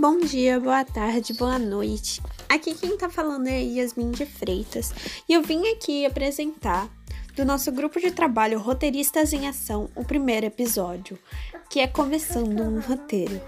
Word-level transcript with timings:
Bom 0.00 0.18
dia, 0.18 0.58
boa 0.58 0.82
tarde, 0.82 1.34
boa 1.34 1.58
noite. 1.58 2.22
Aqui 2.48 2.74
quem 2.74 2.96
tá 2.96 3.10
falando 3.10 3.48
é 3.48 3.60
Yasmin 3.60 4.12
de 4.12 4.24
Freitas 4.24 4.94
e 5.28 5.34
eu 5.34 5.42
vim 5.42 5.68
aqui 5.68 6.06
apresentar 6.06 6.88
do 7.36 7.44
nosso 7.44 7.70
grupo 7.70 8.00
de 8.00 8.10
trabalho 8.10 8.58
Roteiristas 8.58 9.34
em 9.34 9.46
Ação 9.46 9.90
o 9.94 10.02
primeiro 10.02 10.46
episódio, 10.46 11.18
que 11.68 11.80
é 11.80 11.86
Começando 11.86 12.62
um 12.62 12.80
Roteiro. 12.80 13.38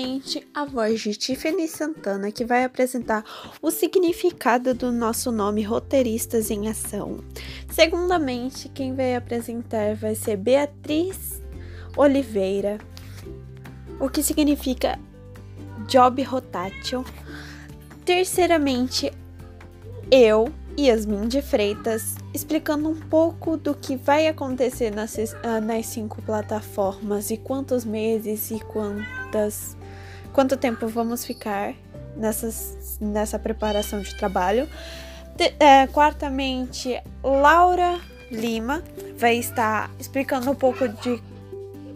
Primeiramente, 0.00 0.48
a 0.54 0.64
voz 0.64 0.98
de 0.98 1.14
Tiffany 1.14 1.68
Santana, 1.68 2.32
que 2.32 2.42
vai 2.42 2.64
apresentar 2.64 3.22
o 3.60 3.70
significado 3.70 4.72
do 4.72 4.90
nosso 4.90 5.30
nome 5.30 5.62
Roteiristas 5.62 6.50
em 6.50 6.68
Ação. 6.68 7.22
Segundamente, 7.70 8.70
quem 8.70 8.94
vai 8.94 9.14
apresentar 9.14 9.94
vai 9.94 10.14
ser 10.14 10.38
Beatriz 10.38 11.42
Oliveira, 11.94 12.78
o 14.00 14.08
que 14.08 14.22
significa 14.22 14.98
Job 15.86 16.22
Rotátil. 16.22 17.04
Terceiramente, 18.02 19.12
eu, 20.10 20.48
Yasmin 20.78 21.28
de 21.28 21.42
Freitas, 21.42 22.14
explicando 22.32 22.88
um 22.88 22.98
pouco 22.98 23.58
do 23.58 23.74
que 23.74 23.96
vai 23.96 24.28
acontecer 24.28 24.90
nas, 24.90 25.18
ah, 25.42 25.60
nas 25.60 25.84
cinco 25.84 26.22
plataformas 26.22 27.30
e 27.30 27.36
quantos 27.36 27.84
meses 27.84 28.50
e 28.50 28.60
quantas 28.60 29.76
quanto 30.40 30.56
tempo 30.56 30.88
vamos 30.88 31.22
ficar 31.22 31.74
nessas, 32.16 32.96
nessa 32.98 33.38
preparação 33.38 34.00
de 34.00 34.16
trabalho. 34.16 34.66
É, 35.58 35.86
quartamente, 35.86 36.98
Laura 37.22 38.00
Lima 38.30 38.82
vai 39.18 39.36
estar 39.36 39.90
explicando 39.98 40.50
um 40.50 40.54
pouco 40.54 40.88
de 40.88 41.22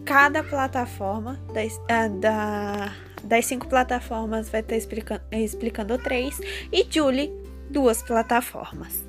cada 0.05 0.43
plataforma 0.43 1.39
das, 1.55 1.81
é, 1.87 2.07
da, 2.07 2.93
das 3.23 3.47
cinco 3.47 3.67
plataformas, 3.67 4.47
vai 4.47 4.61
estar 4.61 4.75
explicando, 4.75 5.21
explicando 5.31 5.97
três, 5.97 6.39
e 6.71 6.85
Julie, 6.87 7.33
duas 7.71 8.03
plataformas. 8.03 9.03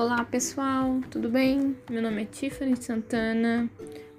Olá 0.00 0.24
pessoal, 0.24 1.00
tudo 1.10 1.28
bem? 1.28 1.76
Meu 1.90 2.00
nome 2.00 2.22
é 2.22 2.24
Tiffany 2.24 2.76
Santana. 2.76 3.68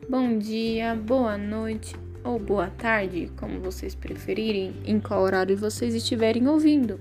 Bom 0.10 0.38
dia, 0.38 0.94
boa 0.94 1.38
noite 1.38 1.96
ou 2.22 2.38
boa 2.38 2.68
tarde, 2.68 3.32
como 3.38 3.62
vocês 3.62 3.96
preferirem, 3.96 4.74
em 4.86 5.00
qual 5.00 5.22
horário 5.22 5.56
vocês 5.56 5.96
estiverem 5.96 6.50
ouvindo. 6.50 7.00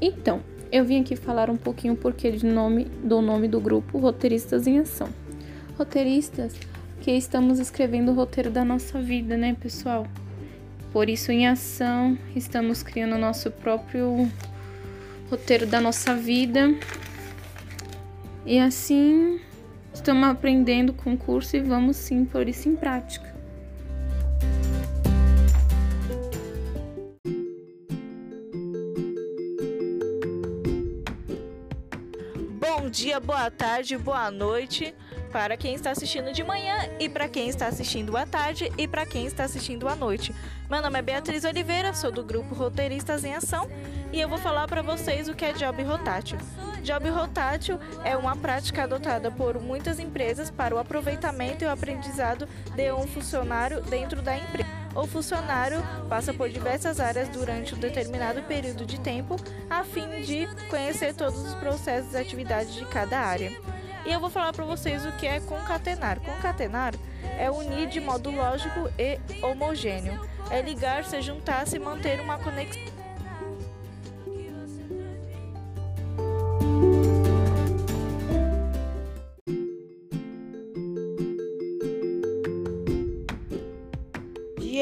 Então, 0.00 0.40
eu 0.72 0.82
vim 0.82 1.02
aqui 1.02 1.14
falar 1.14 1.50
um 1.50 1.58
pouquinho 1.58 1.94
porque 1.94 2.30
de 2.30 2.46
nome, 2.46 2.86
do 2.86 3.20
nome 3.20 3.48
do 3.48 3.60
grupo 3.60 3.98
Roteiristas 3.98 4.66
em 4.66 4.78
Ação. 4.78 5.10
Roteiristas 5.76 6.54
que 7.02 7.10
estamos 7.10 7.58
escrevendo 7.58 8.12
o 8.12 8.14
roteiro 8.14 8.50
da 8.50 8.64
nossa 8.64 8.98
vida, 8.98 9.36
né, 9.36 9.54
pessoal? 9.60 10.06
Por 10.90 11.10
isso, 11.10 11.30
em 11.30 11.46
ação, 11.46 12.16
estamos 12.34 12.82
criando 12.82 13.16
o 13.16 13.18
nosso 13.18 13.50
próprio 13.50 14.26
roteiro 15.28 15.66
da 15.66 15.82
nossa 15.82 16.14
vida 16.14 16.74
e 18.46 18.58
assim, 18.58 19.40
estamos 19.92 20.28
aprendendo 20.28 20.92
com 20.92 21.14
o 21.14 21.16
curso 21.16 21.56
e 21.56 21.60
vamos 21.60 21.96
sim 21.96 22.24
pôr 22.24 22.48
isso 22.48 22.68
em 22.68 22.76
prática. 22.76 23.33
Dia, 32.94 33.18
boa 33.18 33.50
tarde, 33.50 33.98
boa 33.98 34.30
noite 34.30 34.94
para 35.32 35.56
quem 35.56 35.74
está 35.74 35.90
assistindo 35.90 36.32
de 36.32 36.44
manhã 36.44 36.76
e 37.00 37.08
para 37.08 37.28
quem 37.28 37.48
está 37.48 37.66
assistindo 37.66 38.16
à 38.16 38.24
tarde 38.24 38.70
e 38.78 38.86
para 38.86 39.04
quem 39.04 39.26
está 39.26 39.42
assistindo 39.42 39.88
à 39.88 39.96
noite. 39.96 40.32
Meu 40.70 40.80
nome 40.80 41.00
é 41.00 41.02
Beatriz 41.02 41.42
Oliveira, 41.44 41.92
sou 41.92 42.12
do 42.12 42.22
grupo 42.22 42.54
Roteiristas 42.54 43.24
em 43.24 43.34
Ação 43.34 43.68
e 44.12 44.20
eu 44.20 44.28
vou 44.28 44.38
falar 44.38 44.68
para 44.68 44.80
vocês 44.80 45.28
o 45.28 45.34
que 45.34 45.44
é 45.44 45.52
job 45.52 45.82
rotátil. 45.82 46.38
Job 46.84 47.08
rotátil 47.08 47.80
é 48.04 48.16
uma 48.16 48.36
prática 48.36 48.84
adotada 48.84 49.28
por 49.28 49.60
muitas 49.60 49.98
empresas 49.98 50.48
para 50.48 50.72
o 50.72 50.78
aproveitamento 50.78 51.64
e 51.64 51.66
o 51.66 51.72
aprendizado 51.72 52.48
de 52.76 52.92
um 52.92 53.08
funcionário 53.08 53.82
dentro 53.82 54.22
da 54.22 54.36
empresa. 54.36 54.73
O 54.94 55.06
funcionário 55.06 55.82
passa 56.08 56.32
por 56.32 56.48
diversas 56.48 57.00
áreas 57.00 57.28
durante 57.28 57.74
um 57.74 57.78
determinado 57.78 58.42
período 58.42 58.86
de 58.86 59.00
tempo 59.00 59.36
a 59.68 59.82
fim 59.82 60.22
de 60.22 60.46
conhecer 60.68 61.14
todos 61.14 61.38
os 61.44 61.54
processos 61.54 62.14
e 62.14 62.16
atividades 62.16 62.74
de 62.74 62.84
cada 62.86 63.18
área. 63.18 63.52
E 64.06 64.12
eu 64.12 64.20
vou 64.20 64.30
falar 64.30 64.52
para 64.52 64.64
vocês 64.64 65.04
o 65.04 65.12
que 65.12 65.26
é 65.26 65.40
concatenar. 65.40 66.20
Concatenar 66.20 66.94
é 67.38 67.50
unir 67.50 67.88
de 67.88 68.00
modo 68.00 68.30
lógico 68.30 68.88
e 68.98 69.18
homogêneo. 69.44 70.20
É 70.50 70.60
ligar, 70.60 71.04
se 71.04 71.20
juntar, 71.22 71.66
se 71.66 71.78
manter 71.78 72.20
uma 72.20 72.38
conexão. 72.38 73.03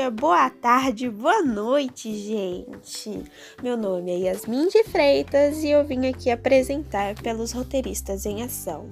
Dia, 0.02 0.10
boa 0.10 0.50
tarde, 0.50 1.08
boa 1.08 1.42
noite, 1.42 2.12
gente. 2.12 3.22
Meu 3.62 3.76
nome 3.76 4.10
é 4.10 4.18
Yasmin 4.18 4.66
de 4.66 4.82
Freitas 4.84 5.62
e 5.62 5.70
eu 5.70 5.84
vim 5.84 6.08
aqui 6.08 6.28
apresentar 6.28 7.14
pelos 7.22 7.52
roteiristas 7.52 8.26
em 8.26 8.42
ação. 8.42 8.88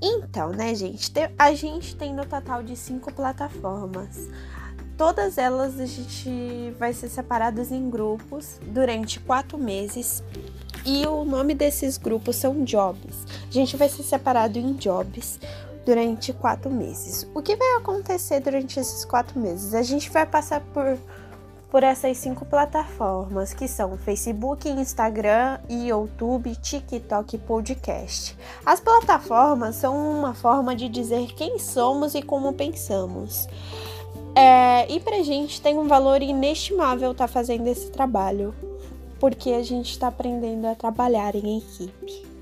Então, 0.00 0.52
né, 0.52 0.74
gente, 0.74 1.12
a 1.38 1.52
gente 1.52 1.94
tem 1.96 2.14
no 2.14 2.24
total 2.24 2.62
de 2.62 2.76
cinco 2.76 3.12
plataformas. 3.12 4.30
Todas 4.96 5.36
elas 5.36 5.78
a 5.78 5.84
gente 5.84 6.70
vai 6.78 6.94
ser 6.94 7.10
separadas 7.10 7.70
em 7.70 7.90
grupos 7.90 8.58
durante 8.68 9.20
quatro 9.20 9.58
meses 9.58 10.22
e 10.86 11.06
o 11.06 11.26
nome 11.26 11.54
desses 11.54 11.98
grupos 11.98 12.36
são 12.36 12.64
jobs. 12.64 13.26
A 13.46 13.52
gente 13.52 13.76
vai 13.76 13.90
ser 13.90 14.02
separado 14.02 14.58
em 14.58 14.72
jobs 14.72 15.38
durante 15.86 16.32
quatro 16.32 16.68
meses. 16.68 17.26
O 17.32 17.40
que 17.40 17.54
vai 17.54 17.76
acontecer 17.76 18.40
durante 18.40 18.78
esses 18.80 19.04
quatro 19.04 19.38
meses? 19.38 19.72
A 19.72 19.82
gente 19.82 20.10
vai 20.10 20.26
passar 20.26 20.60
por, 20.74 20.98
por 21.70 21.84
essas 21.84 22.18
cinco 22.18 22.44
plataformas 22.44 23.54
que 23.54 23.68
são 23.68 23.96
Facebook, 23.96 24.68
Instagram, 24.68 25.60
YouTube, 25.70 26.56
TikTok 26.56 27.36
e 27.36 27.38
podcast. 27.38 28.36
As 28.66 28.80
plataformas 28.80 29.76
são 29.76 29.96
uma 30.18 30.34
forma 30.34 30.74
de 30.74 30.88
dizer 30.88 31.32
quem 31.34 31.60
somos 31.60 32.16
e 32.16 32.20
como 32.20 32.52
pensamos. 32.52 33.48
É, 34.34 34.92
e 34.92 34.98
pra 34.98 35.22
gente 35.22 35.62
tem 35.62 35.78
um 35.78 35.86
valor 35.86 36.20
inestimável 36.20 37.12
estar 37.12 37.28
tá 37.28 37.32
fazendo 37.32 37.68
esse 37.68 37.90
trabalho, 37.92 38.52
porque 39.20 39.50
a 39.50 39.62
gente 39.62 39.92
está 39.92 40.08
aprendendo 40.08 40.66
a 40.66 40.74
trabalhar 40.74 41.36
em 41.36 41.58
equipe. 41.58 42.35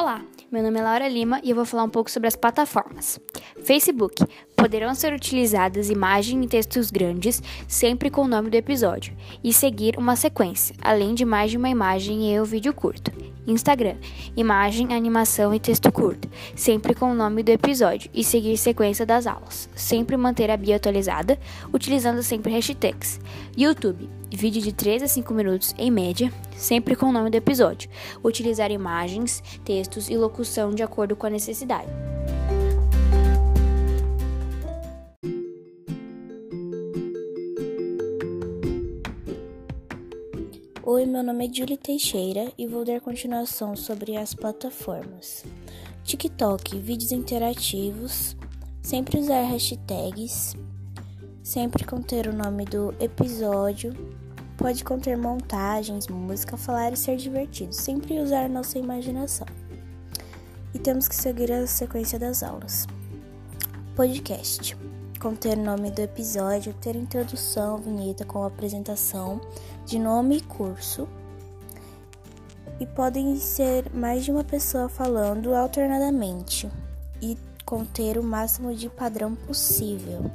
Olá, 0.00 0.24
meu 0.48 0.62
nome 0.62 0.78
é 0.78 0.82
Laura 0.84 1.08
Lima 1.08 1.40
e 1.42 1.50
eu 1.50 1.56
vou 1.56 1.64
falar 1.64 1.82
um 1.82 1.90
pouco 1.90 2.08
sobre 2.08 2.28
as 2.28 2.36
plataformas. 2.36 3.18
Facebook. 3.64 4.24
Poderão 4.56 4.94
ser 4.94 5.12
utilizadas 5.12 5.88
imagens 5.88 6.44
e 6.44 6.48
textos 6.48 6.90
grandes, 6.90 7.42
sempre 7.66 8.10
com 8.10 8.22
o 8.22 8.28
nome 8.28 8.50
do 8.50 8.56
episódio, 8.56 9.16
e 9.42 9.52
seguir 9.52 9.96
uma 9.96 10.16
sequência, 10.16 10.74
além 10.82 11.14
de 11.14 11.24
mais 11.24 11.50
de 11.50 11.56
uma 11.56 11.68
imagem 11.68 12.34
e 12.34 12.40
o 12.40 12.44
vídeo 12.44 12.72
curto. 12.72 13.12
Instagram. 13.46 13.96
Imagem, 14.36 14.92
animação 14.92 15.54
e 15.54 15.60
texto 15.60 15.90
curto, 15.90 16.28
sempre 16.54 16.94
com 16.94 17.10
o 17.10 17.14
nome 17.14 17.42
do 17.42 17.50
episódio, 17.50 18.10
e 18.12 18.24
seguir 18.24 18.56
sequência 18.56 19.06
das 19.06 19.26
aulas. 19.26 19.68
Sempre 19.74 20.16
manter 20.16 20.50
a 20.50 20.56
bio 20.56 20.74
atualizada, 20.74 21.38
utilizando 21.72 22.22
sempre 22.22 22.52
hashtags. 22.52 23.20
YouTube 23.56 24.08
vídeo 24.36 24.60
de 24.60 24.72
3 24.72 25.02
a 25.02 25.08
5 25.08 25.32
minutos 25.32 25.74
em 25.78 25.90
média, 25.90 26.32
sempre 26.56 26.94
com 26.94 27.06
o 27.06 27.12
nome 27.12 27.30
do 27.30 27.36
episódio. 27.36 27.90
Utilizar 28.22 28.70
imagens, 28.70 29.42
textos 29.64 30.08
e 30.08 30.16
locução 30.16 30.74
de 30.74 30.82
acordo 30.82 31.16
com 31.16 31.26
a 31.26 31.30
necessidade. 31.30 31.88
Oi, 40.98 41.06
meu 41.06 41.22
nome 41.22 41.46
é 41.46 41.54
Julie 41.54 41.76
Teixeira 41.76 42.52
e 42.58 42.66
vou 42.66 42.84
dar 42.84 43.00
continuação 43.00 43.76
sobre 43.76 44.16
as 44.16 44.34
plataformas. 44.34 45.44
TikTok, 46.02 46.76
vídeos 46.80 47.12
interativos, 47.12 48.36
sempre 48.82 49.20
usar 49.20 49.42
hashtags, 49.42 50.56
sempre 51.40 51.84
conter 51.84 52.26
o 52.26 52.32
nome 52.32 52.64
do 52.64 52.92
episódio, 52.98 53.94
pode 54.56 54.82
conter 54.82 55.16
montagens, 55.16 56.08
música, 56.08 56.56
falar 56.56 56.92
e 56.92 56.96
ser 56.96 57.16
divertido, 57.16 57.72
sempre 57.72 58.18
usar 58.18 58.48
nossa 58.48 58.76
imaginação. 58.76 59.46
E 60.74 60.80
temos 60.80 61.06
que 61.06 61.14
seguir 61.14 61.52
a 61.52 61.64
sequência 61.68 62.18
das 62.18 62.42
aulas. 62.42 62.88
Podcast. 63.94 64.76
Conter 65.20 65.58
o 65.58 65.62
nome 65.62 65.90
do 65.90 66.00
episódio, 66.00 66.72
ter 66.74 66.94
introdução, 66.94 67.78
vinheta 67.78 68.24
com 68.24 68.44
apresentação 68.44 69.40
de 69.84 69.98
nome 69.98 70.36
e 70.36 70.40
curso. 70.40 71.08
E 72.78 72.86
podem 72.86 73.34
ser 73.36 73.92
mais 73.92 74.24
de 74.24 74.30
uma 74.30 74.44
pessoa 74.44 74.88
falando 74.88 75.52
alternadamente 75.56 76.70
e 77.20 77.36
conter 77.64 78.16
o 78.16 78.22
máximo 78.22 78.72
de 78.72 78.88
padrão 78.88 79.34
possível. 79.34 80.30